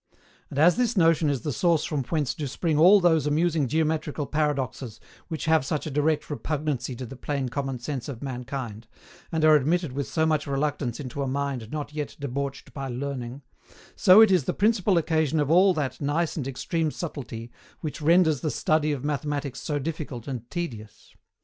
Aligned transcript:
And, 0.49 0.57
as 0.57 0.77
this 0.77 0.97
notion 0.97 1.29
is 1.29 1.41
the 1.41 1.51
source 1.53 1.83
from 1.85 2.03
whence 2.05 2.33
do 2.33 2.47
spring 2.47 2.79
all 2.79 2.99
those 2.99 3.27
amusing 3.27 3.67
geometrical 3.67 4.25
paradoxes 4.25 4.99
which 5.27 5.45
have 5.45 5.63
such 5.63 5.85
a 5.85 5.91
direct 5.91 6.27
repugnancy 6.31 6.95
to 6.95 7.05
the 7.05 7.15
plain 7.15 7.49
common 7.49 7.77
sense 7.77 8.09
of 8.09 8.23
mankind, 8.23 8.87
and 9.31 9.45
are 9.45 9.55
admitted 9.55 9.91
with 9.91 10.07
so 10.07 10.25
much 10.25 10.47
reluctance 10.47 10.99
into 10.99 11.21
a 11.21 11.27
mind 11.27 11.69
not 11.71 11.93
yet 11.93 12.15
debauched 12.19 12.73
by 12.73 12.87
learning; 12.87 13.43
so 13.95 14.21
it 14.21 14.31
is 14.31 14.45
the 14.45 14.55
principal 14.55 14.97
occasion 14.97 15.39
of 15.39 15.51
all 15.51 15.71
that 15.75 16.01
nice 16.01 16.35
and 16.35 16.47
extreme 16.47 16.89
subtilty 16.89 17.51
which 17.81 18.01
renders 18.01 18.41
the 18.41 18.49
study 18.49 18.91
of 18.91 19.03
Mathematics 19.05 19.61
so 19.61 19.77
difficult 19.77 20.27
and 20.27 20.49
tedious. 20.49 21.13